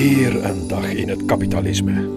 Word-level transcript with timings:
Hier 0.00 0.44
een 0.44 0.68
dag 0.68 0.92
in 0.92 1.08
het 1.08 1.24
kapitalisme. 1.24 2.08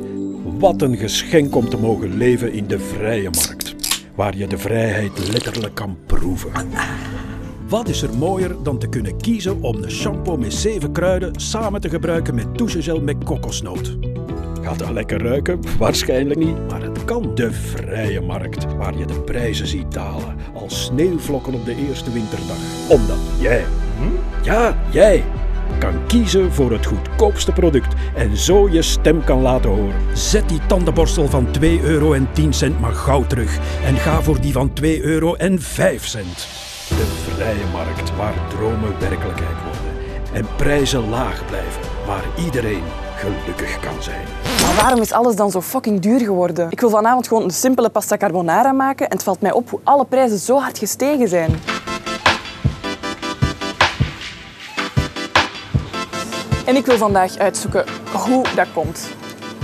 Wat 0.60 0.82
een 0.82 0.98
geschenk 0.98 1.56
om 1.56 1.70
te 1.70 1.78
mogen 1.78 2.18
leven 2.18 2.54
in 2.54 2.68
de 2.68 2.80
vrije 2.80 3.30
markt, 3.30 3.76
waar 4.16 4.38
je 4.38 4.48
de 4.48 4.58
vrijheid 4.58 5.32
letterlijk 5.32 5.76
kan 5.76 5.98
proeven. 6.06 6.52
Wat 7.68 7.90
is 7.90 8.02
er 8.02 8.18
mooier 8.18 8.56
dan 8.64 8.78
te 8.78 8.88
kunnen 8.88 9.18
kiezen 9.18 9.62
om 9.62 9.84
een 9.84 9.92
shampoo 9.92 10.38
met 10.38 10.54
zeven 10.54 10.92
kruiden 10.92 11.40
samen 11.40 11.82
te 11.82 11.90
gebruiken 11.90 12.36
met 12.36 12.58
douchegel 12.58 13.02
met 13.02 13.24
kokosnoot? 13.24 13.98
Gaat 14.62 14.80
dat 14.80 14.92
lekker 14.92 15.22
ruiken? 15.22 15.60
Waarschijnlijk 15.78 16.40
niet, 16.40 16.68
maar 16.70 16.82
het 16.82 17.06
kan. 17.06 17.36
De 17.36 17.52
vrije 17.52 18.22
markt, 18.22 18.76
waar 18.76 18.98
je 18.98 19.06
de 19.06 19.22
prijzen 19.22 19.68
ziet 19.68 19.92
dalen 19.92 20.36
als 20.54 20.84
sneeuwvlokken 20.84 21.54
op 21.54 21.66
de 21.66 21.88
eerste 21.88 22.12
winterdag. 22.12 22.58
Omdat 22.90 23.20
jij, 23.40 23.66
ja, 24.44 24.78
jij, 24.92 25.24
kan 25.80 26.06
kiezen 26.08 26.54
voor 26.54 26.72
het 26.72 26.86
goedkoopste 26.86 27.52
product 27.52 27.94
en 28.16 28.38
zo 28.38 28.70
je 28.70 28.82
stem 28.82 29.24
kan 29.24 29.42
laten 29.42 29.70
horen. 29.70 29.96
Zet 30.14 30.50
die 30.50 30.66
tandenborstel 30.68 31.28
van 31.28 31.52
2 31.52 31.82
euro 31.82 32.14
en 32.14 32.28
10 32.32 32.54
cent 32.54 32.80
maar 32.80 32.94
gauw 32.94 33.26
terug 33.28 33.60
en 33.86 33.96
ga 33.98 34.22
voor 34.22 34.42
die 34.42 34.52
van 34.52 34.74
2 34.74 35.04
euro 35.04 35.34
en 35.34 35.62
5 35.62 36.06
cent. 36.08 36.48
De 36.88 37.32
vrije 37.34 37.66
markt, 37.72 38.16
waar 38.16 38.34
dromen 38.50 39.00
werkelijkheid 39.00 39.58
worden 39.64 39.94
en 40.34 40.48
prijzen 40.56 41.10
laag 41.10 41.46
blijven, 41.46 41.82
waar 42.06 42.24
iedereen 42.46 42.84
gelukkig 43.16 43.80
kan 43.80 44.04
zijn. 44.04 44.26
Maar 44.62 44.76
waarom 44.76 45.02
is 45.02 45.12
alles 45.12 45.36
dan 45.36 45.52
zo 45.52 45.62
fucking 45.62 46.00
duur 46.00 46.20
geworden? 46.20 46.68
Ik 46.70 46.80
wil 46.80 46.90
vanavond 46.90 47.28
gewoon 47.28 47.44
een 47.44 47.52
simpele 47.52 47.90
pasta 47.90 48.18
carbonara 48.18 48.72
maken 48.72 49.06
en 49.06 49.12
het 49.12 49.24
valt 49.24 49.42
mij 49.42 49.52
op 49.52 49.70
hoe 49.70 49.80
alle 49.84 50.06
prijzen 50.06 50.38
zo 50.38 50.60
hard 50.60 50.78
gestegen 50.78 51.28
zijn. 51.28 51.52
En 56.66 56.76
ik 56.76 56.86
wil 56.86 56.98
vandaag 56.98 57.38
uitzoeken 57.38 57.86
hoe 58.12 58.46
dat 58.56 58.68
komt. 58.74 59.10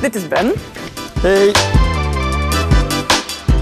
Dit 0.02 0.16
is 0.16 0.28
Ben. 0.28 0.52
Hey, 1.22 1.52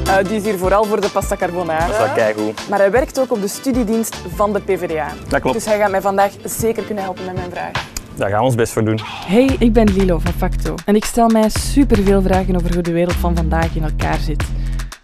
Eh, 0.07 0.23
die 0.27 0.35
is 0.37 0.43
hier 0.43 0.57
vooral 0.57 0.83
voor 0.83 1.01
de 1.01 1.09
pasta 1.09 1.35
carbonara. 1.35 1.79
dat 1.87 1.89
is 1.89 1.97
wel 1.97 2.13
keigoed. 2.13 2.69
Maar 2.69 2.79
hij 2.79 2.91
werkt 2.91 3.19
ook 3.19 3.31
op 3.31 3.41
de 3.41 3.47
studiedienst 3.47 4.15
van 4.35 4.53
de 4.53 4.59
PvdA. 4.59 5.07
Dat 5.27 5.41
klopt. 5.41 5.55
Dus 5.55 5.65
hij 5.65 5.77
gaat 5.77 5.91
mij 5.91 6.01
vandaag 6.01 6.31
zeker 6.43 6.83
kunnen 6.83 7.03
helpen 7.03 7.25
met 7.25 7.35
mijn 7.35 7.49
vraag. 7.51 7.71
Daar 8.15 8.29
gaan 8.29 8.39
we 8.39 8.45
ons 8.45 8.55
best 8.55 8.73
voor 8.73 8.83
doen. 8.85 8.99
Hey, 9.25 9.55
ik 9.59 9.73
ben 9.73 9.93
Lilo 9.93 10.19
van 10.19 10.33
Facto 10.37 10.75
en 10.85 10.95
ik 10.95 11.05
stel 11.05 11.27
mij 11.27 11.49
superveel 11.49 12.21
vragen 12.21 12.55
over 12.55 12.73
hoe 12.73 12.81
de 12.83 12.91
wereld 12.91 13.15
van 13.15 13.35
vandaag 13.35 13.75
in 13.75 13.83
elkaar 13.83 14.17
zit. 14.19 14.43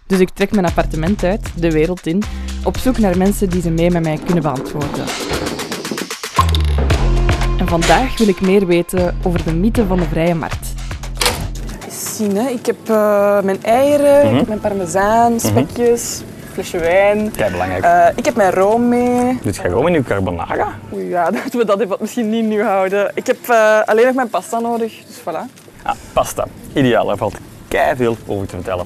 Dus 0.06 0.18
ik 0.18 0.28
trek 0.34 0.50
mijn 0.50 0.66
appartement 0.66 1.24
uit, 1.24 1.48
de 1.54 1.70
wereld 1.70 2.06
in, 2.06 2.22
op 2.64 2.76
zoek 2.76 2.98
naar 2.98 3.18
mensen 3.18 3.48
die 3.50 3.62
ze 3.62 3.70
mee 3.70 3.90
met 3.90 4.02
mij 4.02 4.18
kunnen 4.24 4.42
beantwoorden. 4.42 5.04
Vandaag 7.80 8.18
wil 8.18 8.28
ik 8.28 8.40
meer 8.40 8.66
weten 8.66 9.16
over 9.22 9.44
de 9.44 9.52
mythe 9.54 9.86
van 9.86 9.98
de 9.98 10.04
vrije 10.04 10.34
markt. 10.34 10.68
Eens 11.84 12.16
zien, 12.16 12.36
hè. 12.36 12.48
Ik 12.48 12.66
heb 12.66 12.76
eh, 12.88 13.40
mijn 13.40 13.62
eieren, 13.62 14.24
Mhm. 14.24 14.32
ik 14.32 14.38
heb 14.38 14.48
mijn 14.48 14.60
parmezaan, 14.60 15.40
spekjes, 15.40 16.20
flesje 16.52 16.78
wijn. 16.78 17.30
Kei 17.36 17.50
belangrijk. 17.50 17.84
Eh, 17.84 18.06
ik 18.16 18.24
heb 18.24 18.36
mijn 18.36 18.50
room 18.52 18.88
mee. 18.88 19.38
Doet 19.42 19.56
je 19.56 19.62
gewoon 19.62 19.86
in 19.86 19.92
je 19.92 20.02
carbonara? 20.02 20.68
Oei, 20.92 21.08
ja, 21.08 21.30
dat 21.30 21.52
we 21.52 21.64
dat 21.64 21.80
even 21.80 21.96
misschien 22.00 22.30
niet 22.30 22.44
nu 22.44 22.62
houden. 22.62 23.10
Ik 23.14 23.26
heb 23.26 23.38
eh, 23.48 23.80
alleen 23.84 24.06
nog 24.06 24.14
mijn 24.14 24.28
pasta 24.30 24.58
nodig, 24.58 24.92
dus 25.06 25.16
voilà. 25.20 25.62
Ah, 25.82 25.94
pasta. 26.12 26.44
Ideaal, 26.72 27.06
daar 27.06 27.16
valt 27.16 27.34
kei 27.68 27.96
veel 27.96 28.16
over 28.26 28.46
te 28.46 28.54
vertellen. 28.54 28.84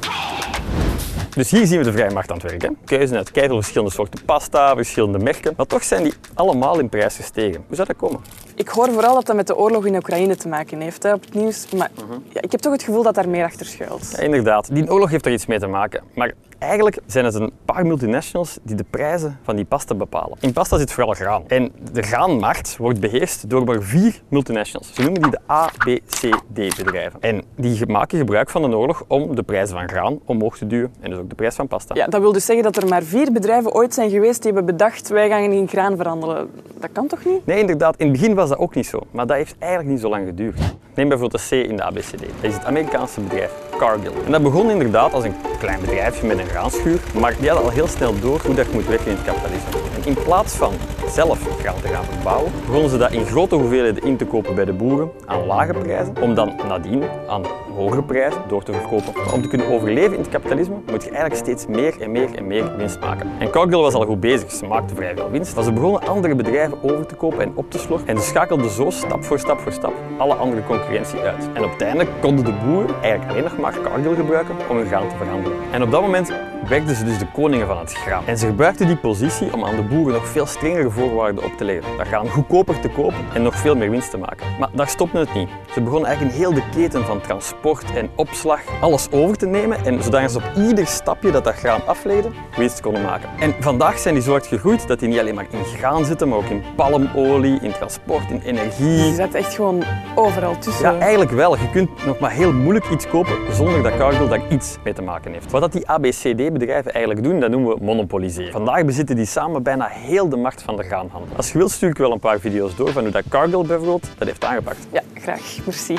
Dus 1.39 1.51
hier 1.51 1.67
zien 1.67 1.79
we 1.79 1.85
de 1.85 1.93
vrije 1.93 2.11
markt 2.11 2.31
aan 2.31 2.37
het 2.39 2.51
werk. 2.51 2.63
Hè. 2.63 2.69
Keuze 2.85 3.17
uit 3.17 3.31
kei 3.31 3.47
veel 3.47 3.57
verschillende 3.57 3.93
soorten 3.95 4.25
pasta, 4.25 4.75
verschillende 4.75 5.19
merken. 5.19 5.55
Maar 5.57 5.67
toch 5.67 5.85
zijn 5.85 6.03
die 6.03 6.13
allemaal 6.35 6.79
in 6.79 6.89
prijs 6.89 7.17
gestegen. 7.17 7.65
Hoe 7.67 7.77
zou 7.77 7.87
dat 7.89 7.97
komen? 7.97 8.21
Ik 8.55 8.69
hoor 8.69 8.91
vooral 8.93 9.15
dat 9.15 9.27
dat 9.27 9.37
met 9.37 9.47
de 9.47 9.57
oorlog 9.57 9.87
in 9.87 9.95
Oekraïne 9.97 10.37
te 10.37 10.49
maken 10.49 10.81
heeft 10.81 11.03
hè, 11.03 11.13
op 11.13 11.25
het 11.25 11.35
nieuws. 11.35 11.67
Maar 11.77 11.91
Mhm. 11.95 12.19
ja, 12.33 12.41
ik 12.41 12.53
heb 12.53 12.61
toch 12.61 12.73
het 12.73 12.83
gevoel 12.83 13.03
dat 13.03 13.15
daar 13.15 13.29
meer 13.29 13.45
achter 13.45 13.67
schuilt. 13.67 14.11
Ja, 14.17 14.19
inderdaad, 14.23 14.75
die 14.75 14.91
oorlog 14.91 15.11
heeft 15.11 15.27
er 15.27 15.33
iets 15.33 15.47
mee 15.47 15.59
te 15.59 15.67
maken. 15.67 16.03
Maar 16.15 16.33
eigenlijk 16.59 16.99
zijn 17.07 17.25
het 17.25 17.35
een 17.35 17.53
paar 17.65 17.87
multinationals 17.87 18.59
die 18.63 18.77
de 18.77 18.85
prijzen 18.91 19.39
van 19.43 19.57
die 19.57 19.65
pasta 19.65 19.95
bepalen. 19.95 20.39
In 20.41 20.53
pasta 20.53 20.79
zit 20.79 20.93
vooral 20.93 21.15
graan. 21.15 21.43
En 21.47 21.73
de 21.93 22.03
graanmarkt 22.03 22.77
wordt 22.77 23.01
beheerst 23.01 23.51
door 23.51 23.65
maar 23.65 23.83
vier 23.83 24.21
multinationals. 24.29 24.95
Ze 24.95 25.03
noemen 25.03 25.23
die 25.23 25.31
de 25.31 25.41
A, 25.51 25.67
B, 25.67 25.85
C, 26.07 26.29
D 26.53 26.77
bedrijven. 26.77 27.21
En 27.21 27.43
die 27.57 27.87
maken 27.87 28.19
gebruik 28.19 28.51
van 28.51 28.71
de 28.71 28.77
oorlog 28.77 29.05
om 29.09 29.35
de 29.35 29.43
prijzen 29.43 29.77
van 29.77 29.89
graan 29.89 30.19
omhoog 30.25 30.59
te 30.59 30.67
duwen. 30.67 30.93
En 31.01 31.11
dus 31.11 31.19
ook 31.19 31.29
de 31.29 31.35
prijs 31.35 31.55
van 31.55 31.69
pasta. 31.69 31.95
Ja, 31.95 32.07
dat 32.07 32.21
wil 32.21 32.33
dus 32.33 32.45
zeggen 32.45 32.65
dat 32.65 32.83
er 32.83 32.89
maar 32.89 33.03
vier 33.03 33.33
bedrijven 33.33 33.75
ooit 33.75 33.95
zijn 33.95 34.11
geweest 34.11 34.43
die 34.43 34.53
hebben 34.53 34.77
bedacht 34.77 35.09
wij 35.09 35.29
gaan 35.29 35.53
in 35.53 35.69
graan 35.69 35.97
verhandelen. 35.97 36.51
Dat 36.81 36.93
kan 36.93 37.07
toch 37.07 37.25
niet? 37.25 37.47
Nee, 37.47 37.59
inderdaad. 37.59 37.97
In 37.97 38.09
het 38.09 38.19
begin 38.21 38.35
was 38.35 38.49
dat 38.49 38.59
ook 38.59 38.75
niet 38.75 38.87
zo. 38.87 39.01
Maar 39.11 39.27
dat 39.27 39.37
heeft 39.37 39.55
eigenlijk 39.59 39.91
niet 39.91 40.01
zo 40.01 40.09
lang 40.09 40.27
geduurd. 40.27 40.61
Neem 40.99 41.09
bijvoorbeeld 41.09 41.49
de 41.51 41.65
C 41.65 41.69
in 41.69 41.77
de 41.77 41.83
ABCD. 41.83 42.21
Dat 42.21 42.51
is 42.51 42.55
het 42.55 42.65
Amerikaanse 42.65 43.21
bedrijf 43.21 43.51
Cargill. 43.79 44.13
En 44.25 44.33
dat 44.33 44.43
begon 44.43 44.71
inderdaad 44.71 45.13
als 45.13 45.25
een 45.25 45.35
klein 45.59 45.81
bedrijfje 45.81 46.27
met 46.27 46.39
een 46.39 46.47
graanschuur. 46.47 47.01
Maar 47.15 47.35
die 47.39 47.49
hadden 47.49 47.67
al 47.67 47.73
heel 47.73 47.87
snel 47.87 48.21
door 48.21 48.41
hoe 48.45 48.55
dat 48.55 48.73
moet 48.73 48.87
werken 48.87 49.07
in 49.07 49.17
het 49.17 49.25
kapitalisme. 49.25 49.69
En 49.97 50.07
in 50.07 50.15
plaats 50.25 50.55
van 50.55 50.73
zelf 51.11 51.59
graan 51.59 51.81
te 51.81 51.89
gaan 51.89 52.05
verbouwen, 52.05 52.53
begonnen 52.67 52.91
ze 52.91 52.97
dat 52.99 53.13
in 53.13 53.27
grote 53.27 53.55
hoeveelheden 53.55 54.03
in 54.03 54.17
te 54.17 54.27
kopen 54.27 54.55
bij 54.55 54.65
de 54.65 54.73
boeren 54.73 55.11
aan 55.27 55.47
lage 55.47 55.73
prijzen. 55.73 56.15
Om 56.21 56.35
dan 56.35 56.53
nadien 56.69 57.03
aan 57.29 57.43
hogere 57.75 58.03
prijzen 58.03 58.41
door 58.49 58.63
te 58.63 58.73
verkopen. 58.73 59.33
Om 59.33 59.43
te 59.43 59.49
kunnen 59.49 59.69
overleven 59.69 60.13
in 60.13 60.21
het 60.21 60.29
kapitalisme 60.29 60.75
moet 60.91 61.03
je 61.03 61.11
eigenlijk 61.11 61.41
steeds 61.41 61.67
meer 61.67 62.01
en 62.01 62.11
meer 62.11 62.35
en 62.35 62.47
meer 62.47 62.77
winst 62.77 63.01
maken. 63.01 63.31
En 63.39 63.51
Cargill 63.51 63.81
was 63.81 63.95
al 63.95 64.05
goed 64.05 64.21
bezig. 64.21 64.51
Ze 64.51 64.67
maakte 64.67 64.95
vrij 64.95 65.15
veel 65.15 65.31
winst. 65.31 65.55
Maar 65.55 65.65
ze 65.65 65.73
begonnen 65.73 66.07
andere 66.07 66.35
bedrijven 66.35 66.83
over 66.83 67.07
te 67.07 67.15
kopen 67.15 67.41
en 67.41 67.53
op 67.55 67.71
te 67.71 67.79
slorpen. 67.79 68.09
En 68.09 68.19
ze 68.19 68.23
schakelden 68.23 68.71
zo 68.71 68.91
stap 68.91 69.25
voor 69.25 69.39
stap 69.39 69.61
voor 69.61 69.73
stap 69.73 69.93
alle 70.19 70.35
andere 70.35 70.65
concurrentie 70.65 71.19
uit. 71.19 71.49
En 71.55 71.63
uiteindelijk 71.63 72.11
konden 72.21 72.45
de 72.45 72.53
boeren 72.65 73.03
eigenlijk 73.03 73.31
alleen 73.31 73.45
nog 73.45 73.59
maar 73.59 73.73
gebruiken 74.17 74.55
om 74.69 74.77
hun 74.77 74.87
graan 74.87 75.09
te 75.09 75.17
verhandelen. 75.17 75.59
En 75.71 75.83
op 75.83 75.91
dat 75.91 76.01
moment 76.01 76.33
werden 76.69 76.97
ze 76.97 77.05
dus 77.05 77.19
de 77.19 77.27
koningen 77.33 77.67
van 77.67 77.79
het 77.79 77.93
graan. 77.93 78.27
En 78.27 78.39
ze 78.39 78.47
gebruikten 78.47 78.87
die 78.87 78.97
positie 78.97 79.53
om 79.53 79.65
aan 79.65 79.77
de 79.77 79.83
boeren 79.83 80.15
nog 80.15 80.27
veel 80.27 80.47
strengere 80.47 80.91
voorwaarden 80.99 81.45
op 81.45 81.57
te 81.57 81.65
leggen. 81.65 81.97
Dat 81.97 82.07
graan 82.07 82.29
goedkoper 82.29 82.81
te 82.81 82.89
kopen 82.89 83.25
en 83.35 83.43
nog 83.43 83.57
veel 83.57 83.77
meer 83.77 83.91
winst 83.91 84.11
te 84.11 84.19
maken. 84.19 84.47
Maar 84.59 84.69
daar 84.73 84.89
stopte 84.89 85.19
het 85.19 85.35
niet. 85.35 85.49
Ze 85.73 85.81
begonnen 85.81 86.09
eigenlijk 86.09 86.37
een 86.37 86.43
heel 86.43 86.55
de 86.55 86.63
keten 86.71 87.05
van 87.05 87.21
transport 87.21 87.93
en 87.95 88.11
opslag 88.15 88.61
alles 88.81 89.11
over 89.11 89.37
te 89.37 89.47
nemen. 89.47 89.85
En 89.85 90.03
zodat 90.03 90.31
ze 90.31 90.39
op 90.39 90.51
ieder 90.57 90.87
stapje 90.87 91.31
dat 91.31 91.45
dat 91.45 91.55
graan 91.55 91.87
aflegde, 91.87 92.29
winst 92.57 92.81
konden 92.81 93.03
maken. 93.03 93.29
En 93.39 93.55
vandaag 93.61 93.99
zijn 93.99 94.15
die 94.15 94.23
zo 94.23 94.31
hard 94.31 94.47
gegroeid 94.47 94.89
dat 94.89 94.99
die 94.99 95.09
niet 95.09 95.19
alleen 95.19 95.35
maar 95.35 95.47
in 95.51 95.65
graan 95.65 96.05
zitten, 96.05 96.29
maar 96.29 96.39
ook 96.39 96.45
in 96.45 96.63
palmolie, 96.77 97.59
in 97.61 97.73
transport, 97.73 98.31
in 98.31 98.41
energie. 98.41 99.07
Je 99.07 99.15
zit 99.15 99.35
echt 99.35 99.55
gewoon 99.55 99.83
overal 100.15 100.59
tussen. 100.59 100.93
Ja, 100.93 100.99
eigenlijk 100.99 101.31
wel. 101.31 101.57
Je 101.57 101.71
kunt 101.71 102.07
nog 102.07 102.19
maar 102.19 102.31
heel 102.31 102.53
moeilijk 102.53 102.91
iets 102.91 103.09
kopen 103.09 103.55
zonder 103.55 103.83
dat 103.83 103.97
Cargill 103.97 104.29
daar 104.29 104.43
iets 104.49 104.77
mee 104.85 104.95
te 104.95 105.03
maken 105.03 105.33
heeft. 105.33 105.51
Wat 105.51 105.61
dat 105.61 105.73
die 105.73 105.89
ABCD-bedrijven 105.89 106.93
eigenlijk 106.93 107.25
doen, 107.25 107.41
dat 107.41 107.51
noemen 107.51 107.77
we 107.77 107.85
monopoliseren. 107.85 108.53
Vandaag 108.53 108.85
bezitten 108.85 109.17
die 109.17 109.27
samen 109.27 109.63
bijna 109.63 109.87
heel 109.87 110.29
de 110.29 110.37
markt 110.37 110.63
van 110.63 110.77
de 110.77 110.85
graanhandel. 110.89 111.37
Als 111.37 111.53
je 111.53 111.59
wilt, 111.59 111.71
stuur 111.71 111.89
ik 111.89 111.99
wel 111.99 112.13
een 112.13 112.19
paar 112.19 112.41
video's 112.41 112.77
door 112.77 112.93
van 112.93 113.03
hoe 113.03 113.13
dat 113.13 113.25
Cargill 113.29 113.63
bijvoorbeeld 113.63 114.07
dat 114.19 114.29
heeft 114.29 114.45
aangepakt. 114.45 114.87
Ja, 114.93 115.03
graag. 115.15 115.57
Merci. 115.65 115.97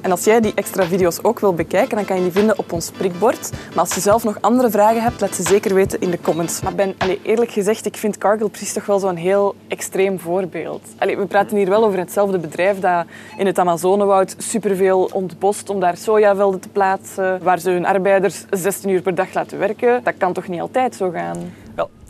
En 0.00 0.10
als 0.10 0.24
jij 0.24 0.40
die 0.40 0.52
extra 0.54 0.84
video's 0.84 1.18
ook 1.22 1.40
wil 1.40 1.54
bekijken, 1.54 1.96
dan 1.96 2.04
kan 2.04 2.16
je 2.16 2.22
die 2.22 2.32
vinden 2.32 2.58
op 2.58 2.72
ons 2.72 2.90
prikbord. 2.90 3.50
Maar 3.50 3.78
als 3.78 3.94
je 3.94 4.00
zelf 4.00 4.24
nog 4.24 4.38
andere 4.40 4.70
vragen 4.70 5.02
hebt, 5.02 5.20
laat 5.20 5.34
ze 5.34 5.42
zeker 5.42 5.74
weten 5.74 6.00
in 6.00 6.10
de 6.10 6.20
comments. 6.20 6.60
Maar 6.60 6.74
Ben, 6.74 6.94
eerlijk 7.22 7.50
gezegd, 7.50 7.86
ik 7.86 7.96
vind 7.96 8.18
Cargill 8.18 8.48
precies 8.48 8.72
toch 8.72 8.86
wel 8.86 8.98
zo'n 8.98 9.16
heel 9.16 9.54
extreem 9.68 10.18
voorbeeld. 10.18 10.82
We 10.98 11.26
praten 11.28 11.56
hier 11.56 11.68
wel 11.68 11.84
over 11.84 11.98
hetzelfde 11.98 12.38
bedrijf 12.38 12.78
dat 12.78 13.04
in 13.38 13.46
het 13.46 13.58
Amazonewoud 13.58 14.34
superveel 14.38 15.10
ontbost 15.12 15.70
om 15.70 15.80
daar 15.80 15.96
sojavelden 15.96 16.60
te 16.60 16.68
plaatsen, 16.68 17.42
waar 17.42 17.58
ze 17.58 17.70
hun 17.70 17.86
arbeiders 17.86 18.44
16 18.50 18.90
uur 18.90 19.02
per 19.02 19.14
dag 19.14 19.34
laten 19.34 19.58
werken. 19.58 20.04
Dat 20.04 20.14
kan 20.18 20.32
toch 20.32 20.48
niet 20.48 20.60
altijd 20.60 20.94
zo 20.94 21.10
gaan? 21.10 21.52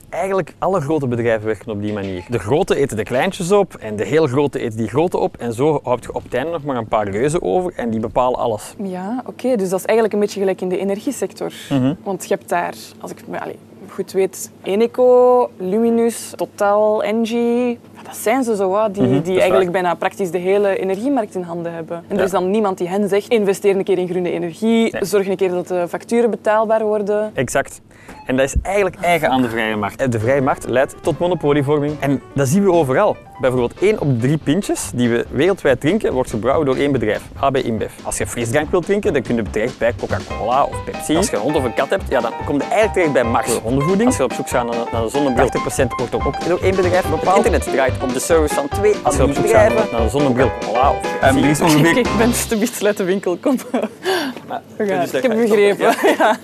Eigenlijk 0.09 0.55
alle 0.59 0.81
grote 0.81 1.07
bedrijven 1.07 1.47
werken 1.47 1.71
op 1.73 1.81
die 1.83 1.93
manier. 1.93 2.25
De 2.29 2.39
grote 2.39 2.77
eten 2.77 2.97
de 2.97 3.03
kleintjes 3.03 3.53
op 3.53 3.75
en 3.75 3.97
de 3.97 4.05
heel 4.05 4.27
grote 4.27 4.59
eten 4.59 4.79
die 4.79 4.89
grote 4.89 5.19
op. 5.19 5.37
En 5.37 5.53
zo 5.53 5.81
houd 5.83 6.05
je 6.05 6.13
op 6.15 6.23
het 6.23 6.35
einde 6.35 6.51
nog 6.51 6.65
maar 6.65 6.77
een 6.77 6.89
paar 6.89 7.09
reuzen 7.09 7.43
over 7.43 7.73
en 7.77 7.91
die 7.91 8.01
bepalen 8.01 8.39
alles. 8.39 8.75
Ja, 8.83 9.23
oké. 9.27 9.57
Dus 9.57 9.69
dat 9.69 9.79
is 9.79 9.85
eigenlijk 9.85 10.15
een 10.15 10.21
beetje 10.21 10.41
gelijk 10.41 10.61
in 10.61 10.69
de 10.69 10.79
energiesector. 10.79 11.53
Want 12.03 12.29
je 12.29 12.35
hebt 12.35 12.49
daar, 12.49 12.75
als 13.01 13.11
ik 13.11 13.17
me 13.29 13.39
goed 13.91 14.13
weet, 14.13 14.51
Eneco, 14.63 15.51
Luminus, 15.57 16.33
Total, 16.37 17.03
Engie. 17.03 17.79
Dat 18.05 18.17
zijn 18.17 18.45
ze 18.45 18.57
zo, 18.57 18.89
die, 18.93 19.03
Mhm, 19.03 19.21
die 19.23 19.41
eigenlijk 19.41 19.73
bijna 19.73 19.95
praktisch 19.95 20.31
de 20.31 20.39
hele 20.39 20.79
energiemarkt 20.79 21.35
in 21.35 21.43
handen 21.43 21.73
hebben. 21.73 21.97
En 21.97 22.15
Ja. 22.15 22.17
er 22.19 22.25
is 22.25 22.31
dan 22.31 22.51
niemand 22.51 22.79
die 22.79 22.89
hen 22.89 23.09
zegt, 23.09 23.29
investeer 23.29 23.77
een 23.77 23.85
keer 23.85 23.99
in 23.99 24.09
groene 24.09 24.31
energie, 24.31 24.93
Nee. 24.93 25.05
zorg 25.05 25.29
een 25.29 25.37
keer 25.37 25.51
dat 25.51 25.69
de 25.69 25.89
facturen 25.89 26.31
betaalbaar 26.31 26.85
worden. 26.85 27.31
Exact. 27.35 27.81
En 28.29 28.37
dat 28.37 28.45
is 28.47 28.55
eigenlijk 28.63 28.97
eigen 29.01 29.31
aan 29.31 29.43
de 29.43 29.49
vrije 29.49 29.77
markt. 29.77 30.13
De 30.13 30.21
vrije 30.21 30.41
markt 30.41 30.69
leidt 30.69 30.95
tot 31.03 31.19
monopolievorming. 31.19 32.01
En 32.01 32.23
dat 32.35 32.49
zien 32.49 32.65
we 32.65 32.73
overal. 32.73 33.17
Bijvoorbeeld 33.41 33.75
1 33.81 34.01
op 34.01 34.21
3 34.21 34.37
pintjes 34.37 34.91
die 34.95 35.09
we 35.09 35.27
wereldwijd 35.31 35.81
drinken, 35.81 36.13
wordt 36.13 36.31
gebrouwen 36.31 36.67
door 36.67 36.77
één 36.77 36.93
bedrijf, 36.93 37.23
AB 37.41 37.57
InBev. 37.57 37.93
Als 38.03 38.19
je 38.19 38.27
frisdrank 38.27 38.71
wilt 38.71 38.85
drinken, 38.85 39.13
dan 39.13 39.23
kun 39.23 39.37
je 39.37 39.43
terecht 39.51 39.79
bij 39.79 39.95
Coca-Cola 39.99 40.65
of 40.65 40.85
Pepsi. 40.85 41.17
Als 41.17 41.31
je 41.31 41.37
een 41.37 41.43
hond 41.43 41.57
of 41.57 41.65
een 41.65 41.75
kat 41.75 41.91
hebt, 41.91 42.03
ja, 42.09 42.21
dan 42.21 42.33
kom 42.45 42.55
je 42.55 42.63
eigenlijk 42.63 42.93
terecht 42.93 43.13
bij 43.13 43.25
Max 43.25 43.59
hondenvoeding. 43.59 44.09
Als 44.09 44.17
je 44.17 44.25
op 44.25 44.33
zoek 44.33 44.49
gaat 44.49 44.91
naar, 44.93 45.03
de 45.03 45.09
zonnebril, 45.09 45.49
80% 45.49 45.87
wordt 45.97 46.15
ook 46.15 46.49
door 46.49 46.61
één 46.63 46.77
bedrijf 46.77 47.11
bepaald. 47.11 47.45
Het 47.45 47.47
internet 47.53 47.73
draait 47.75 48.03
op 48.03 48.13
de 48.13 48.21
service 48.21 48.55
van 48.55 48.69
twee 48.69 48.95
Als 49.03 49.17
je 49.17 49.23
op 49.23 49.33
zoek 49.33 49.49
gaat 49.49 49.91
naar, 49.91 50.03
de 50.03 50.09
zonnebril, 50.09 50.51
Cola 50.61 50.91
of 50.91 51.19
Pepsi. 51.21 51.41
is 51.41 51.61
ongeveer... 51.61 51.99
Ik 52.09 52.09
ben 52.19 52.33
te 52.33 52.87
uit 52.87 52.97
de 52.97 53.05
winkel, 53.05 53.37
kom. 53.37 53.57
We 54.77 54.87
gaan. 54.87 55.03
Ik 55.03 55.23
heb 55.23 55.35
begrepen. 55.35 55.95
Ja. 56.19 56.37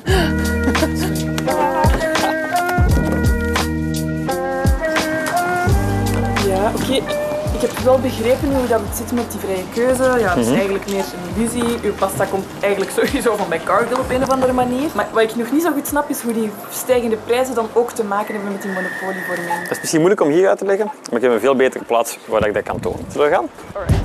Oké. 6.74 7.22
Ik 7.54 7.60
heb 7.60 7.70
wel 7.78 7.98
begrepen 7.98 8.54
hoe 8.54 8.66
dat 8.66 8.80
het 8.80 8.96
zit 8.96 9.12
met 9.12 9.30
die 9.30 9.40
vrije 9.40 9.64
keuze. 9.74 10.02
Ja, 10.02 10.28
het 10.28 10.46
is 10.46 10.52
eigenlijk 10.52 10.86
meer 10.90 11.04
een 11.04 11.48
visie. 11.48 11.78
Uw 11.82 11.92
pasta 11.92 12.24
komt 12.24 12.44
eigenlijk 12.60 12.92
sowieso 12.98 13.36
van 13.36 13.48
bij 13.48 13.60
Cargill 13.64 13.98
op 13.98 14.10
een 14.10 14.22
of 14.22 14.30
andere 14.30 14.52
manier. 14.52 14.88
Maar 14.94 15.06
wat 15.12 15.22
ik 15.22 15.36
nog 15.36 15.52
niet 15.52 15.62
zo 15.62 15.72
goed 15.72 15.86
snap, 15.86 16.08
is 16.08 16.20
hoe 16.20 16.32
die 16.32 16.50
stijgende 16.70 17.16
prijzen 17.16 17.54
dan 17.54 17.68
ook 17.72 17.92
te 17.92 18.04
maken 18.04 18.34
hebben 18.34 18.52
met 18.52 18.62
die 18.62 18.70
monopolievorming. 18.70 19.62
Dat 19.62 19.70
is 19.70 19.80
misschien 19.80 20.00
moeilijk 20.00 20.22
om 20.22 20.30
hier 20.30 20.48
uit 20.48 20.58
te 20.58 20.64
leggen, 20.64 20.86
maar 20.86 21.16
ik 21.16 21.22
heb 21.22 21.32
een 21.32 21.40
veel 21.40 21.56
betere 21.56 21.84
plaats 21.84 22.18
waar 22.26 22.46
ik 22.46 22.54
dat 22.54 22.62
kan 22.62 22.80
tonen. 22.80 23.04
Zullen 23.08 23.28
we 23.28 23.34
gaan? 23.34 23.48
Alright. 23.72 24.03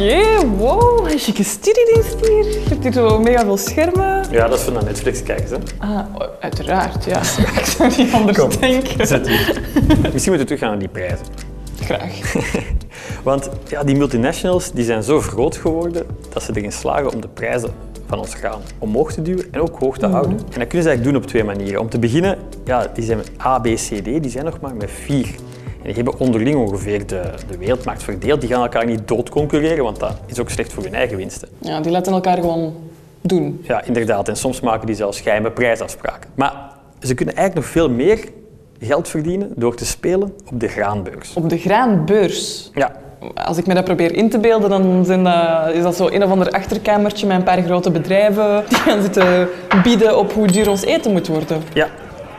Oké, 0.00 0.46
wow, 0.56 1.10
een 1.10 1.18
chique 1.18 1.42
studiedienst 1.42 2.26
hier. 2.26 2.44
Je 2.44 2.64
hebt 2.68 2.82
hier 2.82 2.92
zo 2.92 3.20
mega 3.20 3.44
veel 3.44 3.56
schermen. 3.56 4.24
Ja, 4.30 4.48
dat 4.48 4.58
is 4.58 4.64
voor 4.64 4.72
naar 4.72 4.84
Netflix 4.84 5.22
kijken. 5.22 5.62
Hè? 5.78 5.86
Ah, 5.86 6.06
uiteraard, 6.40 7.04
ja. 7.04 7.18
ik 7.60 7.64
zou 7.64 7.92
niet 7.96 8.12
anders 8.12 8.58
denken. 8.58 9.06
Zet 9.06 9.28
hier. 9.28 9.60
Misschien 9.86 10.10
moeten 10.12 10.38
we 10.38 10.44
teruggaan 10.44 10.68
naar 10.68 10.78
die 10.78 10.88
prijzen. 10.88 11.26
Graag. 11.80 12.32
Want 13.22 13.50
ja, 13.68 13.84
die 13.84 13.96
multinationals 13.96 14.72
die 14.72 14.84
zijn 14.84 15.02
zo 15.02 15.20
groot 15.20 15.56
geworden 15.56 16.06
dat 16.32 16.42
ze 16.42 16.52
erin 16.54 16.72
slagen 16.72 17.12
om 17.12 17.20
de 17.20 17.28
prijzen 17.28 17.70
van 18.06 18.18
ons 18.18 18.34
graan 18.34 18.60
omhoog 18.78 19.12
te 19.12 19.22
duwen 19.22 19.46
en 19.50 19.60
ook 19.60 19.78
hoog 19.78 19.98
te 19.98 20.06
houden. 20.06 20.32
En 20.32 20.58
dat 20.58 20.66
kunnen 20.66 20.82
ze 20.82 20.88
eigenlijk 20.88 21.04
doen 21.04 21.16
op 21.16 21.26
twee 21.26 21.44
manieren. 21.44 21.80
Om 21.80 21.88
te 21.88 21.98
beginnen, 21.98 22.38
ja, 22.64 22.90
die 22.94 23.04
zijn 23.04 23.18
met 23.18 23.30
A, 23.44 23.58
B, 23.58 23.64
C, 23.64 23.88
D, 24.02 24.04
die 24.04 24.28
zijn 24.28 24.44
nog 24.44 24.60
maar 24.60 24.74
met 24.74 24.90
vier. 24.90 25.34
En 25.86 25.92
die 25.92 26.02
hebben 26.02 26.20
onderling 26.20 26.56
ongeveer 26.56 27.06
de, 27.06 27.22
de 27.48 27.58
wereldmarkt 27.58 28.02
verdeeld. 28.02 28.40
Die 28.40 28.50
gaan 28.50 28.62
elkaar 28.62 28.86
niet 28.86 29.08
dood 29.08 29.28
concurreren, 29.28 29.84
want 29.84 29.98
dat 30.00 30.12
is 30.26 30.40
ook 30.40 30.50
slecht 30.50 30.72
voor 30.72 30.82
hun 30.82 30.94
eigen 30.94 31.16
winsten. 31.16 31.48
Ja, 31.58 31.80
die 31.80 31.92
laten 31.92 32.12
elkaar 32.12 32.36
gewoon 32.36 32.74
doen. 33.20 33.60
Ja, 33.62 33.84
inderdaad. 33.84 34.28
En 34.28 34.36
soms 34.36 34.60
maken 34.60 34.86
die 34.86 34.96
zelfs 34.96 35.20
geheime 35.20 35.50
prijsafspraken. 35.50 36.30
Maar 36.34 36.54
ze 37.00 37.14
kunnen 37.14 37.34
eigenlijk 37.34 37.66
nog 37.66 37.74
veel 37.76 37.90
meer 37.90 38.18
geld 38.80 39.08
verdienen 39.08 39.52
door 39.56 39.74
te 39.74 39.86
spelen 39.86 40.34
op 40.50 40.60
de 40.60 40.68
graanbeurs. 40.68 41.34
Op 41.34 41.48
de 41.50 41.58
graanbeurs. 41.58 42.70
Ja, 42.74 42.92
Als 43.34 43.56
ik 43.56 43.66
me 43.66 43.74
dat 43.74 43.84
probeer 43.84 44.14
in 44.14 44.30
te 44.30 44.38
beelden, 44.38 44.70
dan 44.70 45.04
zijn 45.04 45.24
dat, 45.24 45.74
is 45.74 45.82
dat 45.82 45.96
zo 45.96 46.08
een 46.08 46.24
of 46.24 46.30
ander 46.30 46.50
achterkamertje 46.50 47.26
met 47.26 47.36
een 47.36 47.42
paar 47.42 47.62
grote 47.62 47.90
bedrijven 47.90 48.64
die 48.68 48.78
gaan 48.78 49.02
zitten 49.02 49.48
bieden 49.82 50.18
op 50.18 50.32
hoe 50.32 50.46
duur 50.46 50.70
ons 50.70 50.84
eten 50.84 51.12
moet 51.12 51.26
worden. 51.26 51.62
Ja, 51.72 51.88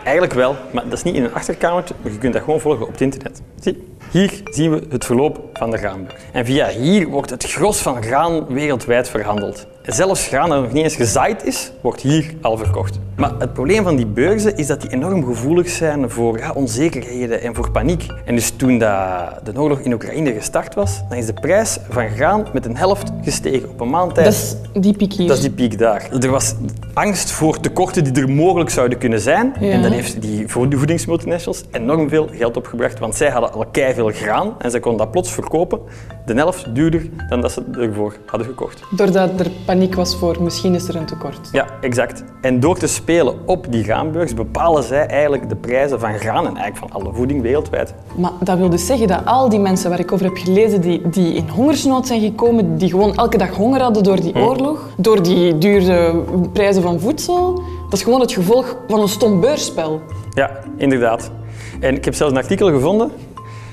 eigenlijk 0.08 0.34
wel, 0.34 0.56
maar 0.72 0.84
dat 0.84 0.94
is 0.94 1.04
niet 1.04 1.16
in 1.16 1.24
een 1.24 1.34
achterkamertje, 1.34 1.96
maar 2.02 2.12
je 2.12 2.18
kunt 2.18 2.34
dat 2.34 2.44
gewoon 2.44 2.60
volgen 2.60 2.86
op 2.86 2.92
het 2.92 3.02
internet. 3.02 3.42
Zie, 3.60 3.88
hier 4.12 4.42
zien 4.46 4.72
we 4.72 4.86
het 4.90 5.06
verloop 5.06 5.40
van 5.54 5.72
de 5.72 5.78
graanbeurs. 5.78 6.22
En 6.32 6.46
via 6.46 6.68
hier 6.68 7.08
wordt 7.08 7.30
het 7.30 7.44
gros 7.44 7.82
van 7.82 8.04
graan 8.04 8.46
wereldwijd 8.48 9.10
verhandeld. 9.10 9.68
Zelfs 9.88 10.28
graan 10.28 10.50
dat 10.50 10.62
nog 10.62 10.72
niet 10.72 10.84
eens 10.84 10.96
gezaaid 10.96 11.46
is, 11.46 11.72
wordt 11.82 12.02
hier 12.02 12.34
al 12.42 12.58
verkocht. 12.58 13.00
Maar 13.16 13.32
het 13.40 13.54
probleem 13.54 13.84
van 13.84 13.96
die 13.96 14.06
beurzen 14.06 14.58
is 14.58 14.68
dat 14.68 14.82
die 14.82 14.92
enorm 14.92 15.26
gevoelig 15.26 15.70
zijn 15.70 16.10
voor 16.10 16.38
ja, 16.38 16.52
onzekerheden 16.52 17.42
en 17.42 17.56
voor 17.56 17.72
paniek. 17.72 18.06
En 18.26 18.36
dus 18.36 18.50
toen 18.50 18.78
dat 18.78 19.40
de 19.44 19.60
oorlog 19.62 19.80
in 19.80 19.94
Oekraïne 19.94 20.34
gestart 20.34 20.76
was, 20.76 21.02
dan 21.10 21.18
is 21.18 21.26
de 21.26 21.34
prijs 21.34 21.78
van 21.90 22.10
graan 22.10 22.46
met 22.54 22.66
een 22.66 22.78
helft 22.78 23.12
gestegen 23.24 23.70
op 23.70 23.80
een 23.80 23.90
maand 23.90 24.14
tijd. 24.14 24.26
Dat 24.26 24.36
is 24.36 24.56
die 24.82 24.94
piek 24.98 25.14
hier. 25.14 25.28
Dat 25.28 25.38
is 25.38 25.44
die 25.44 25.52
piek 25.52 25.78
daar. 25.78 26.10
Er 26.20 26.30
was 26.30 26.54
angst 26.94 27.32
voor 27.32 27.60
tekorten 27.60 28.04
die 28.04 28.24
er 28.24 28.30
mogelijk 28.30 28.70
zouden 28.70 28.98
kunnen 28.98 29.20
zijn. 29.20 29.54
Ja. 29.60 29.72
En 29.72 29.82
dat 29.82 29.92
heeft 29.92 30.22
die 30.22 30.48
voedingsmultinationals 30.48 31.64
enorm 31.72 32.10
veel 32.10 32.30
geld 32.32 32.58
opgebracht. 32.58 33.00
Want 33.00 33.16
zij 33.16 33.30
hadden 33.30 33.54
al 33.54 33.66
veel 33.72 34.12
graan 34.12 34.56
en 34.60 34.72
ze 34.72 34.80
konden 34.80 35.02
dat 35.02 35.12
plots 35.12 35.32
verkopen. 35.32 35.80
De 36.26 36.34
helft 36.34 36.76
duurder 36.76 37.10
dan 37.30 37.42
dat 37.42 37.52
ze 37.52 37.64
ervoor 37.72 38.16
hadden 38.26 38.48
gekocht. 38.48 38.84
Doordat 38.92 39.40
er 39.40 39.50
paniek 39.66 39.77
was 39.96 40.16
voor 40.16 40.38
misschien 40.42 40.76
is 40.76 40.88
er 40.88 40.96
een 40.96 41.06
tekort. 41.06 41.50
Ja, 41.52 41.66
exact. 41.82 42.24
En 42.42 42.60
door 42.60 42.78
te 42.78 42.88
spelen 42.88 43.36
op 43.46 43.66
die 43.70 43.84
graanbeurs 43.84 44.34
bepalen 44.34 44.84
zij 44.84 45.06
eigenlijk 45.06 45.50
de 45.50 45.56
prijzen 45.56 46.00
van 46.00 46.14
graan 46.14 46.48
en 46.48 46.58
eigenlijk 46.58 46.92
van 46.92 47.02
alle 47.02 47.14
voeding 47.14 47.42
wereldwijd. 47.42 47.94
Maar 48.16 48.32
dat 48.40 48.58
wil 48.58 48.70
dus 48.70 48.86
zeggen 48.86 49.08
dat 49.08 49.26
al 49.26 49.50
die 49.50 49.60
mensen 49.60 49.90
waar 49.90 50.00
ik 50.00 50.12
over 50.12 50.26
heb 50.26 50.38
gelezen, 50.38 50.82
die, 50.82 51.10
die 51.10 51.34
in 51.34 51.50
hongersnood 51.50 52.08
zijn 52.08 52.22
gekomen, 52.22 52.78
die 52.78 52.90
gewoon 52.90 53.16
elke 53.16 53.38
dag 53.38 53.50
honger 53.50 53.82
hadden 53.82 54.04
door 54.04 54.22
die 54.22 54.36
oorlog, 54.36 54.90
door 54.98 55.24
die 55.24 55.58
dure 55.58 56.24
prijzen 56.54 56.82
van 56.82 57.00
voedsel, 57.00 57.62
dat 57.84 57.94
is 57.94 58.04
gewoon 58.04 58.22
het 58.22 58.32
gevolg 58.32 58.76
van 58.88 59.02
een 59.02 59.08
stom 59.08 59.40
beursspel. 59.40 60.02
Ja, 60.34 60.60
inderdaad. 60.78 61.32
En 61.80 61.96
ik 61.96 62.06
heb 62.06 62.14
zelfs 62.14 62.34
een 62.34 62.40
artikel 62.40 62.70
gevonden 62.70 63.12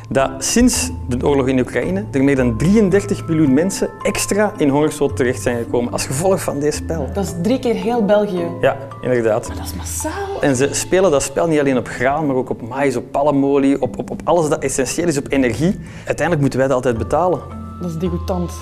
dat 0.09 0.31
sinds 0.39 0.91
de 1.09 1.27
oorlog 1.27 1.49
in 1.49 1.59
Oekraïne 1.59 2.05
er 2.11 2.25
meer 2.25 2.37
dan 2.37 2.57
33 2.57 3.27
miljoen 3.27 3.55
mensen 3.55 3.91
extra 4.03 4.53
in 4.57 4.69
hongersnood 4.69 5.17
terecht 5.17 5.43
zijn 5.43 5.57
gekomen 5.57 5.93
als 5.93 6.07
gevolg 6.07 6.43
van 6.43 6.59
deze 6.59 6.77
spel. 6.77 7.09
Dat 7.13 7.25
is 7.25 7.33
drie 7.43 7.59
keer 7.59 7.75
heel 7.75 8.05
België. 8.05 8.47
Ja, 8.61 8.77
inderdaad. 9.01 9.47
Dat 9.47 9.67
is 9.67 9.75
massaal. 9.75 10.41
En 10.41 10.57
ze 10.57 10.69
spelen 10.73 11.11
dat 11.11 11.23
spel 11.23 11.47
niet 11.47 11.59
alleen 11.59 11.79
op 11.79 11.89
graan, 11.89 12.27
maar 12.27 12.37
ook 12.37 12.51
op 12.51 12.69
maïs, 12.69 12.97
op 12.97 13.11
palmolie, 13.11 13.83
op, 13.83 13.99
op, 13.99 14.11
op 14.11 14.21
alles 14.25 14.49
dat 14.49 14.63
essentieel 14.63 15.09
is, 15.09 15.19
op 15.19 15.27
energie. 15.29 15.81
Uiteindelijk 15.97 16.41
moeten 16.41 16.59
wij 16.59 16.69
dat 16.69 16.77
altijd 16.77 16.99
betalen. 16.99 17.41
Dat 17.81 17.91
is 17.91 17.97
degoutant. 17.97 18.53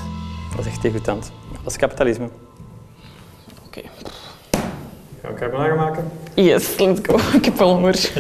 Dat 0.57 0.61
is 0.65 0.67
echt 0.67 0.83
degoutant. 0.83 1.33
Dat 1.63 1.73
is 1.73 1.79
kapitalisme. 1.79 2.29
Oké. 3.67 3.81
Gaan 5.23 5.33
we 5.33 5.39
carbonara 5.39 5.75
maken? 5.75 6.05
Yes, 6.35 6.79
let's 6.79 7.01
go. 7.03 7.17
Ik 7.39 7.45
heb 7.45 7.59
wel 7.59 7.75
honger. 7.75 7.95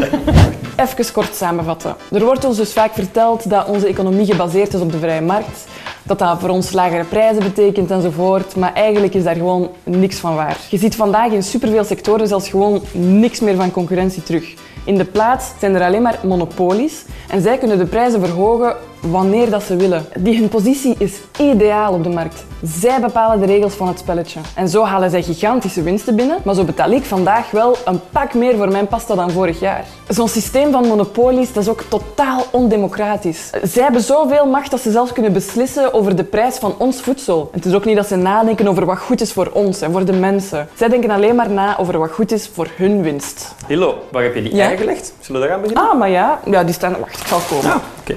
Even 0.76 1.12
kort 1.12 1.34
samenvatten. 1.34 1.96
Er 2.12 2.24
wordt 2.24 2.44
ons 2.44 2.56
dus 2.56 2.72
vaak 2.72 2.94
verteld 2.94 3.50
dat 3.50 3.66
onze 3.66 3.86
economie 3.86 4.26
gebaseerd 4.26 4.74
is 4.74 4.80
op 4.80 4.92
de 4.92 4.98
vrije 4.98 5.20
markt, 5.20 5.64
dat 6.02 6.18
dat 6.18 6.40
voor 6.40 6.48
ons 6.48 6.72
lagere 6.72 7.04
prijzen 7.04 7.42
betekent 7.42 7.90
enzovoort, 7.90 8.56
maar 8.56 8.74
eigenlijk 8.74 9.14
is 9.14 9.22
daar 9.22 9.34
gewoon 9.34 9.70
niks 9.84 10.16
van 10.16 10.34
waar. 10.34 10.56
Je 10.70 10.78
ziet 10.78 10.96
vandaag 10.96 11.32
in 11.32 11.42
superveel 11.42 11.84
sectoren 11.84 12.28
zelfs 12.28 12.48
gewoon 12.48 12.82
niks 12.92 13.40
meer 13.40 13.56
van 13.56 13.70
concurrentie 13.70 14.22
terug. 14.22 14.54
In 14.84 14.96
de 14.96 15.04
plaats 15.04 15.52
zijn 15.58 15.74
er 15.74 15.82
alleen 15.82 16.02
maar 16.02 16.19
monopolies 16.22 17.04
en 17.28 17.42
zij 17.42 17.58
kunnen 17.58 17.78
de 17.78 17.86
prijzen 17.86 18.20
verhogen 18.20 18.76
wanneer 19.10 19.50
dat 19.50 19.62
ze 19.62 19.76
willen. 19.76 20.04
Die 20.19 20.38
hun 20.38 20.48
positie 20.48 20.94
is 20.98 21.12
ideaal 21.38 21.92
op 21.92 22.02
de 22.02 22.08
markt. 22.08 22.44
Zij 22.62 23.00
bepalen 23.00 23.40
de 23.40 23.46
regels 23.46 23.74
van 23.74 23.88
het 23.88 23.98
spelletje. 23.98 24.40
En 24.54 24.69
zo 24.69 24.84
halen 24.84 25.10
zij 25.10 25.22
gigantische 25.22 25.82
winsten 25.82 26.16
binnen, 26.16 26.38
maar 26.44 26.54
zo 26.54 26.64
betaal 26.64 26.90
ik 26.90 27.04
vandaag 27.04 27.50
wel 27.50 27.76
een 27.84 28.00
pak 28.10 28.34
meer 28.34 28.56
voor 28.56 28.69
mijn 28.69 28.86
pasta 28.86 29.14
dan 29.14 29.30
vorig 29.30 29.60
jaar. 29.60 29.84
Zo'n 30.08 30.28
systeem 30.28 30.72
van 30.72 30.86
monopolies 30.86 31.52
dat 31.52 31.62
is 31.62 31.69
ook 31.69 31.82
totaal 31.88 32.44
ondemocratisch. 32.50 33.50
Zij 33.62 33.82
hebben 33.82 34.02
zoveel 34.02 34.46
macht 34.46 34.70
dat 34.70 34.81
ze 34.81 34.91
zelfs 34.91 35.12
kunnen 35.12 35.32
beslissen 35.32 35.94
over 35.94 36.17
de 36.17 36.24
prijs 36.24 36.56
van 36.56 36.74
ons 36.79 37.00
voedsel. 37.00 37.48
Het 37.52 37.64
is 37.64 37.74
ook 37.74 37.84
niet 37.84 37.96
dat 37.96 38.06
ze 38.06 38.17
nadenken 38.17 38.69
over 38.69 38.86
wat 38.86 38.98
goed 38.98 39.20
is 39.20 39.32
voor 39.32 39.50
ons 39.52 39.81
en 39.81 39.93
voor 39.93 40.05
de 40.05 40.12
mensen. 40.12 40.69
Zij 40.74 40.88
denken 40.88 41.10
alleen 41.10 41.36
maar 41.36 41.50
na 41.50 41.79
over 41.79 41.98
wat 41.98 42.10
goed 42.10 42.32
is 42.32 42.50
voor 42.52 42.69
hun 42.76 43.02
winst. 43.02 43.55
Hillo, 43.67 43.94
waar 44.10 44.22
heb 44.22 44.34
je 44.34 44.43
die 44.43 44.55
Ja? 44.70 44.94
Zullen 45.20 45.40
we 45.40 45.46
daar 45.46 45.56
aan 45.56 45.60
beginnen? 45.60 45.90
Ah, 45.90 45.98
maar 45.98 46.10
ja, 46.10 46.40
ja 46.44 46.64
die 46.64 46.74
staan... 46.74 46.96
Wacht, 46.98 47.20
ik 47.20 47.26
zal 47.26 47.40
komen. 47.48 47.72
Ah, 47.72 47.76
oké. 48.00 48.16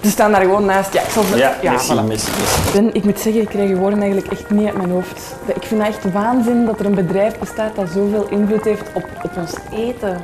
Die 0.00 0.10
staan 0.10 0.32
daar 0.32 0.40
gewoon 0.40 0.64
naast. 0.64 0.92
Ja, 0.92 1.02
ik 1.02 1.08
zal. 1.08 1.22
Ja, 1.36 1.56
merci, 1.62 1.92
voilà. 1.92 2.06
merci, 2.06 2.30
merci. 2.38 2.72
Ben, 2.72 2.94
ik 2.94 3.04
moet 3.04 3.20
zeggen, 3.20 3.42
ik 3.42 3.48
krijg 3.48 3.68
je 3.68 3.76
woorden 3.76 4.00
eigenlijk 4.00 4.32
echt 4.32 4.50
niet 4.50 4.66
uit 4.66 4.76
mijn 4.76 4.90
hoofd. 4.90 5.34
Ik 5.46 5.62
vind 5.62 5.82
het 5.82 5.94
echt 5.94 6.12
waanzin 6.12 6.64
dat 6.64 6.80
er 6.80 6.86
een 6.86 6.94
bedrijf 6.94 7.38
bestaat 7.38 7.76
dat 7.76 7.88
zoveel 7.94 8.26
invloed 8.28 8.64
heeft 8.64 8.84
op, 8.94 9.04
op 9.22 9.30
ons 9.36 9.52
eten. 9.72 10.20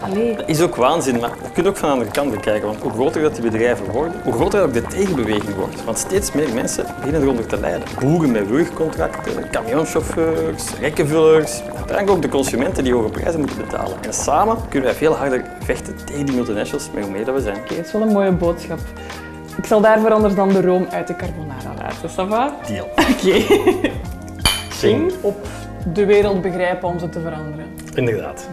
Allee. 0.00 0.36
is 0.46 0.60
ook 0.62 0.76
waanzin, 0.76 1.20
maar 1.20 1.30
je 1.42 1.50
kunt 1.52 1.66
ook 1.66 1.76
van 1.76 1.88
de 1.88 1.94
andere 1.94 2.10
kant 2.10 2.30
bekijken. 2.30 2.68
Want 2.68 2.82
hoe 2.82 2.92
groter 2.92 3.22
dat 3.22 3.34
die 3.34 3.42
bedrijven 3.42 3.90
worden, 3.90 4.20
hoe 4.24 4.32
groter 4.32 4.62
ook 4.62 4.72
de 4.72 4.82
tegenbeweging 4.82 5.54
wordt. 5.54 5.84
Want 5.84 5.98
steeds 5.98 6.32
meer 6.32 6.54
mensen 6.54 6.86
beginnen 6.96 7.22
eronder 7.22 7.46
te 7.46 7.60
lijden. 7.60 7.82
Boeren 8.00 8.30
met 8.30 8.48
roeicontracten, 8.48 9.50
camionchauffeurs, 9.50 10.64
rekkenvullers. 10.80 11.62
Uiteindelijk 11.62 12.10
ook 12.10 12.22
de 12.22 12.28
consumenten 12.28 12.84
die 12.84 12.94
hoge 12.94 13.08
prijzen 13.08 13.40
moeten 13.40 13.56
betalen. 13.56 13.96
En 14.00 14.12
samen 14.12 14.56
kunnen 14.68 14.88
wij 14.88 14.98
veel 14.98 15.14
harder 15.16 15.44
vechten 15.60 15.96
tegen 16.04 16.26
die 16.26 16.34
multinationals, 16.34 16.90
met 16.94 17.04
hoe 17.04 17.12
meer 17.12 17.24
dat 17.24 17.34
we 17.34 17.40
zijn. 17.40 17.56
Oké, 17.56 17.74
dat 17.76 17.86
is 17.86 17.92
wel 17.92 18.02
een 18.02 18.12
mooie 18.12 18.32
boodschap. 18.32 18.78
Ik 19.56 19.66
zal 19.66 19.80
daarvoor 19.80 20.12
anders 20.12 20.34
dan 20.34 20.48
de 20.48 20.60
room 20.60 20.86
uit 20.90 21.06
de 21.06 21.16
carbonara 21.16 21.74
laten, 21.78 22.10
ça 22.10 22.28
va? 22.28 22.54
Deal. 22.66 22.88
Oké. 23.12 23.44
Zing 24.72 25.12
op 25.20 25.46
de 25.92 26.06
wereld 26.06 26.42
begrijpen 26.42 26.88
om 26.88 26.98
ze 26.98 27.08
te 27.08 27.20
veranderen. 27.20 27.66
Inderdaad. 27.94 28.48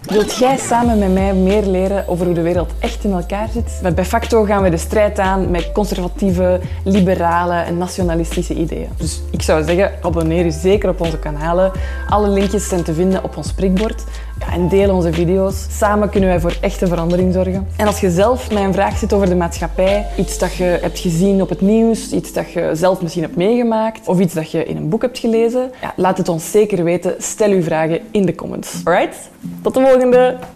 Wilt 0.00 0.36
jij 0.36 0.56
samen 0.56 0.98
met 0.98 1.12
mij 1.12 1.34
meer 1.34 1.62
leren 1.62 2.08
over 2.08 2.26
hoe 2.26 2.34
de 2.34 2.42
wereld 2.42 2.72
echt 2.78 3.04
in 3.04 3.12
elkaar 3.12 3.48
zit? 3.48 3.94
Bij 3.94 4.04
Facto 4.04 4.44
gaan 4.44 4.62
we 4.62 4.70
de 4.70 4.76
strijd 4.76 5.18
aan 5.18 5.50
met 5.50 5.72
conservatieve, 5.72 6.60
liberale 6.84 7.54
en 7.54 7.78
nationalistische 7.78 8.54
ideeën. 8.54 8.88
Dus 8.96 9.22
ik 9.30 9.42
zou 9.42 9.64
zeggen, 9.64 9.92
abonneer 10.02 10.44
je 10.44 10.50
zeker 10.50 10.88
op 10.88 11.00
onze 11.00 11.18
kanalen. 11.18 11.72
Alle 12.08 12.28
linkjes 12.28 12.68
zijn 12.68 12.82
te 12.82 12.94
vinden 12.94 13.24
op 13.24 13.36
ons 13.36 13.52
prikbord. 13.52 14.04
En 14.52 14.68
deel 14.68 14.94
onze 14.94 15.12
video's. 15.12 15.66
Samen 15.70 16.10
kunnen 16.10 16.28
wij 16.28 16.40
voor 16.40 16.56
echte 16.60 16.86
verandering 16.86 17.32
zorgen. 17.32 17.66
En 17.76 17.86
als 17.86 18.00
je 18.00 18.10
zelf 18.10 18.52
met 18.52 18.62
een 18.62 18.72
vraag 18.72 18.98
zit 18.98 19.12
over 19.12 19.28
de 19.28 19.34
maatschappij, 19.34 20.06
iets 20.16 20.38
dat 20.38 20.54
je 20.54 20.64
hebt 20.64 20.98
gezien 20.98 21.42
op 21.42 21.48
het 21.48 21.60
nieuws, 21.60 22.12
iets 22.12 22.32
dat 22.32 22.50
je 22.50 22.70
zelf 22.72 23.02
misschien 23.02 23.22
hebt 23.22 23.36
meegemaakt, 23.36 24.08
of 24.08 24.20
iets 24.20 24.34
dat 24.34 24.50
je 24.50 24.64
in 24.64 24.76
een 24.76 24.88
boek 24.88 25.02
hebt 25.02 25.18
gelezen, 25.18 25.70
laat 25.96 26.18
het 26.18 26.28
ons 26.28 26.50
zeker 26.50 26.84
weten. 26.84 27.14
Stel 27.18 27.50
uw 27.50 27.62
vragen 27.62 28.00
in 28.10 28.26
de 28.26 28.34
comments. 28.34 28.80
Alright? 28.84 29.30
Tot 29.62 29.74
de 29.74 29.80
volgende! 29.80 30.55